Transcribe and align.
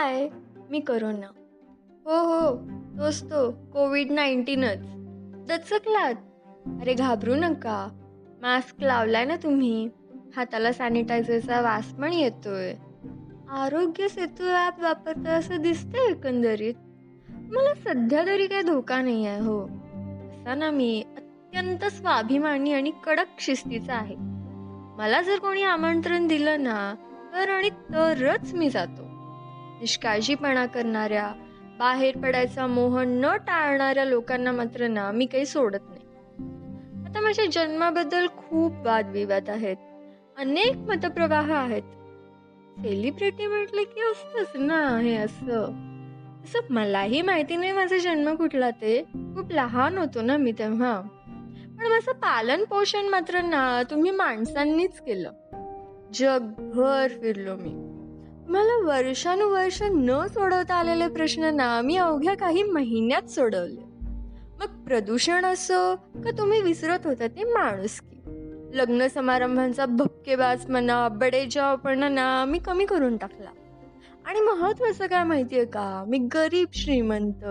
हाय 0.00 0.28
मी 0.70 0.80
corona 0.80 1.26
हो 2.06 2.16
हो 2.16 2.56
तोच 2.98 3.22
तो 3.22 3.50
कोविड 3.50 4.10
नाईन्टीनच 4.10 4.78
दचकलात. 5.48 6.14
अरे 6.80 6.94
घाबरू 6.94 7.34
नका. 7.34 7.88
मास्क 8.42 8.82
लावलाय 8.82 9.24
ना 9.24 9.36
तुम्ही. 9.36 9.88
हाताला 10.36 10.72
सॅनिटायझरचा 10.72 11.60
वास 11.60 11.86
पण 11.86 12.12
येतोय. 12.12 12.74
आरोग्य 13.50 14.08
सेतू 14.08 14.48
ॲप 14.48 14.80
वापरतो 14.80 15.28
असं 15.28 15.62
दिसतंय 15.62 16.10
एकंदरीत. 16.10 16.74
मला 17.28 17.74
सध्या 17.74 18.26
तरी 18.26 18.46
काही 18.46 18.62
धोका 18.62 19.02
नाही 19.02 19.26
आहे 19.26 19.40
हो. 19.40 19.64
असा 20.30 20.54
ना 20.54 20.70
मी 20.70 21.04
अत्यंत 21.16 21.84
स्वाभिमानी 21.84 22.72
आणि 22.72 22.92
कडक 23.04 23.40
शिस्तीचा 23.40 23.94
आहे. 23.94 24.16
मला 24.98 25.22
जर 25.22 25.38
कोणी 25.38 25.62
आमंत्रण 25.62 26.26
दिलं 26.26 26.62
ना 26.62 26.94
तर 27.32 27.48
आणि 27.48 27.70
तरच 27.70 28.54
मी 28.54 28.70
जातो. 28.70 29.09
निष्काळजीपणा 29.80 30.66
करणाऱ्या 30.66 31.32
बाहेर 31.78 32.18
पडायचा 32.18 32.66
मोह 32.66 33.02
न 33.02 33.26
टाळणाऱ्या 33.36 34.04
लोकांना 34.04 34.52
मात्र 34.52 34.88
ना 34.88 35.10
मी 35.10 35.26
काही 35.26 35.46
सोडत 35.46 35.78
नाही. 35.88 36.00
आता 37.06 37.20
माझ्या 37.20 37.44
जन्माबद्दल 37.52 38.26
खूप 38.26 38.72
वादविवाद 38.84 39.50
आहेत. 39.50 39.76
अनेक 40.38 40.76
मतप्रवाह 40.76 41.52
आहेत. 41.52 41.82
सेलिब्रिटी 42.80 43.46
म्हटलं 43.46 43.82
की 43.82 44.00
असतंच 44.00 44.60
ना 44.60 44.98
हे 44.98 45.16
असं. 45.16 45.62
असं 46.44 46.72
मलाही 46.72 47.22
माहिती 47.22 47.56
नाही 47.56 47.72
माझा 47.72 47.98
जन्म 47.98 48.34
कुठला 48.34 48.70
ते. 48.70 49.02
खूप 49.14 49.52
लहान 49.52 49.98
होतो 49.98 50.22
ना 50.22 50.36
मी 50.36 50.52
तेव्हा. 50.52 51.02
पण 51.78 51.86
माझं 51.86 52.12
पालन 52.12 52.64
पोषण 52.64 53.08
मात्र 53.08 53.40
ना 53.40 53.82
तुम्ही 53.90 54.10
माणसांनीच 54.10 55.00
केलं. 55.00 55.32
जगभर 56.14 57.08
फिरलो 57.08 57.56
मी. 57.56 57.89
मला 58.50 58.86
वर्षानुवर्ष 58.86 59.82
न 59.82 60.26
सोडवता 60.26 60.74
आलेले 60.74 61.08
प्रश्न 61.08 61.44
ना 61.44 61.80
मी 61.80 61.96
अवघ्या 61.96 62.34
काही 62.36 62.62
महिन्यात 62.62 63.30
सोडवले. 63.30 63.80
मग 64.60 64.84
प्रदूषण 64.84 65.44
असो 65.44 65.96
का 65.96 66.30
तुम्ही 66.38 66.60
विसरत 66.60 66.98
होता 67.04 67.26
ते 67.26 67.44
माणुसकी 67.44 68.22
लग्न 68.74 69.06
समारंभांचा 69.06 69.86
भक्केबाज 69.86 70.70
म्हणा 70.70 71.08
बडेजावपणा 71.08 72.08
ना 72.08 72.44
मी 72.44 72.58
कमी 72.58 72.84
करून 72.84 73.16
टाकला. 73.16 73.50
आणि 74.24 74.40
महत्वाचं 74.40 75.06
काय 75.06 75.24
माहितीये 75.24 75.64
का? 75.64 76.04
मी 76.08 76.18
गरीब 76.18 76.68
श्रीमंत 76.72 77.44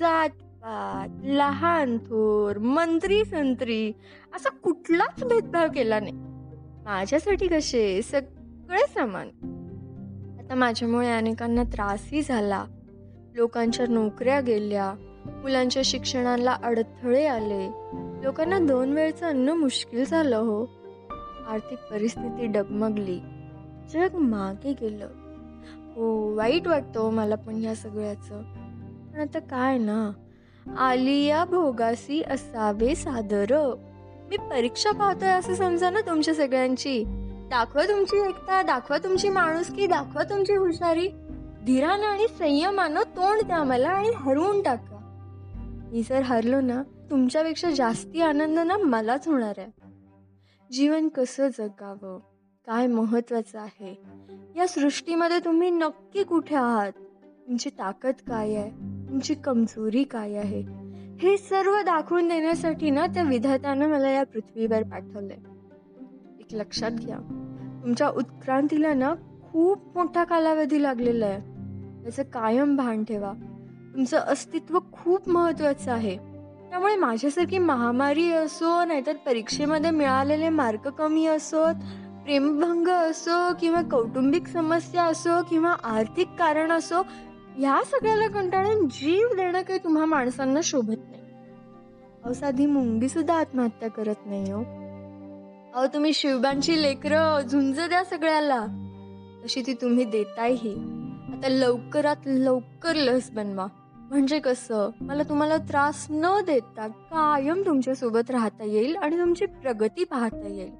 जात 0.00 0.30
पात 0.30 1.26
लहान 1.26 1.98
थोर 1.98 2.58
मंत्री 2.58 3.24
संत्री 3.24 3.92
असा 4.36 4.48
कुठलाच 4.48 5.24
भेदभाव 5.24 5.68
केला 5.74 6.00
नाही. 6.00 6.14
माझ्यासाठी 6.84 7.46
कसे? 7.46 8.02
सगळे 8.02 8.86
समान. 8.94 9.28
आता 10.46 10.54
माझ्यामुळे 10.54 11.12
अनेकांना 11.12 11.62
त्रासही 11.62 12.22
झाला. 12.22 12.64
लोकांच्या 13.34 13.86
नोकऱ्या 13.86 14.40
गेल्या. 14.40 14.94
मुलांच्या 15.26 15.82
शिक्षणाला 15.84 16.56
अडथळे 16.62 17.26
आले. 17.26 17.68
लोकांना 18.24 18.58
दोन 18.58 18.92
वेळचं 18.92 19.26
अन्न 19.26 19.48
मुश्किल 19.48 20.04
झालं 20.04 20.36
हो. 20.36 20.64
आर्थिक 21.48 21.78
परिस्थिती 21.90 22.46
डगमगली. 22.46 23.20
जग 23.92 24.14
मागे 24.14 24.72
गेलं. 24.80 25.08
हो 25.96 26.34
वाईट 26.34 26.66
वाटतो 26.66 27.00
हो 27.00 27.10
मला 27.10 27.34
पण 27.34 27.54
ह्या 27.54 27.74
सगळ्याचं. 27.74 28.42
पण 29.12 29.20
आता 29.20 29.38
काय 29.38 29.78
ना? 29.78 30.10
आलिया 30.78 31.44
भोगासी 31.44 32.22
असावे 32.22 32.94
सादर. 32.94 33.74
मी 34.30 34.36
परीक्षा 34.36 34.90
पाहतोय 34.90 35.28
असं 35.28 35.54
समजा 35.54 35.90
ना 35.90 36.00
तुमच्या 36.00 36.34
सगळ्यांची? 36.34 37.04
दाखवा 37.50 37.84
तुमची 37.84 38.28
एकता 38.28 38.62
दाखवा 38.62 38.98
तुमची 38.98 39.28
माणुसकी 39.28 39.86
दाखवा 39.86 40.22
तुमची 40.22 40.52
हुशारी. 40.52 41.08
धीरानं 41.66 42.06
आणि 42.06 42.28
संयमानं 42.38 43.02
तोंड 43.02 43.46
द्या 43.46 43.64
मला 43.64 43.88
आणि 43.88 44.10
हरवून 44.16 44.62
टाका. 44.62 44.96
मी 45.92 46.02
जर 46.02 46.22
हरलो 46.22 46.60
ना 46.60 46.82
तुमच्यापेक्षा 47.10 47.70
जास्ती 47.70 48.20
आनंद 48.20 48.58
ना 48.58 48.76
मलाच 48.76 49.28
होणार 49.28 49.54
आहे. 49.58 49.70
जीवन 50.72 51.08
कसं 51.08 51.48
जगावं? 51.48 52.18
काय 52.66 52.86
महत्वाचं 52.86 53.58
आहे? 53.58 54.02
या 54.56 54.68
सृष्टीमध्ये 54.68 55.38
तुम्ही 55.38 55.70
नक्की 55.70 56.22
कुठे 56.22 56.56
आहात? 56.56 56.92
तुमची 57.46 57.70
ताकद 57.70 58.14
काय 58.28 58.54
आहे? 58.54 58.70
तुमची 59.08 59.34
कमजोरी 59.34 60.04
काय 60.04 60.34
आहे? 60.34 60.60
हे 61.18 61.36
सर्व 61.36 61.80
दाखवून 61.80 62.28
देण्यासाठी 62.28 62.90
ना 62.90 63.06
त्या 63.06 63.22
विधातानं 63.22 63.88
मला 63.88 64.10
या 64.10 64.24
पृथ्वीवर 64.24 64.82
पाठवलंय. 64.82 65.55
एक 66.50 66.54
लक्षात 66.54 66.90
घ्या. 66.90 67.16
तुमच्या 67.84 68.08
उत्क्रांतीला 68.08 68.94
ना 68.94 69.14
खूप 69.52 69.98
मोठा 69.98 70.24
कालावधी 70.24 70.82
लागलेला 70.82 71.26
आहे. 71.26 71.36
याचं 72.04 72.22
कायम 72.22 72.76
भान 72.76 73.04
ठेवा. 73.04 73.32
तुमचं 73.94 74.18
अस्तित्व 74.18 74.78
खूप 74.92 75.28
महत्वाचं 75.28 75.92
आहे. 75.92 76.16
त्यामुळे 76.70 76.96
माझ्यासारखी 76.96 77.58
महामारी 77.58 78.32
असो 78.32 78.84
नाहीतर 78.84 79.16
परीक्षेमध्ये 79.16 79.90
मिळालेले 79.90 80.48
मार्क 80.48 80.88
कमी 80.88 81.26
असोत 81.26 81.74
प्रेमभंग 82.24 82.88
असो 82.88 83.54
किंवा 83.60 83.82
कौटुंबिक 83.82 84.46
समस्या 84.46 85.04
असो 85.04 85.42
किंवा 85.50 85.70
आर्थिक 85.70 86.28
कारण 86.38 86.72
असो 86.72 87.02
ह्या 87.56 87.80
सगळ्याला 87.84 88.28
कंटाळून 88.28 88.88
जीव 88.88 89.28
देणं 89.36 89.62
काही 89.62 89.78
तुम्हा 89.84 90.04
माणसांना 90.04 90.60
शोभत 90.62 91.10
नाही. 91.10 91.22
अवसाधी 92.24 92.66
मुंगी 92.66 93.08
सुद्धा 93.08 93.34
आत्महत्या 93.34 93.90
करत 93.90 94.26
नाही 94.26 94.52
हो. 94.52 94.85
अहो 95.76 95.86
तुम्ही 95.86 96.12
शिवबांची 96.12 96.82
लेकरं 96.82 97.40
झुंज 97.40 97.80
द्या 97.80 98.04
सगळ्याला. 98.04 98.66
तशी 99.44 99.62
ती 99.66 99.74
तुम्ही 99.74 100.04
देतायही. 100.04 100.74
आता 101.32 101.48
लवकरात 101.48 102.16
लवकर 102.26 102.92
लस 102.94 103.30
बनवा. 103.30 103.66
म्हणजे 103.94 104.38
कसं? 104.38 104.90
मला 105.00 105.22
तुम्हाला 105.22 105.56
त्रास 105.56 106.06
न 106.10 106.40
देता 106.46 106.88
कायम 106.88 107.62
तुमच्यासोबत 107.66 108.30
राहता 108.30 108.64
येईल 108.64 108.96
आणि 108.96 109.18
तुमची 109.18 109.46
प्रगती 109.46 110.04
पाहता 110.04 110.48
येईल. 110.48 110.70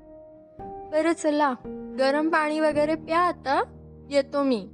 बरं 0.91 1.13
चला. 1.13 1.55
गरम 1.99 2.28
पाणी 2.28 2.61
वगैरे 2.61 2.95
प्या 2.95 3.21
आता. 3.21 3.63
येतो 4.11 4.43
मी. 4.43 4.69